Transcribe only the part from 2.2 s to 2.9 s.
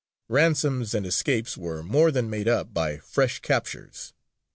made up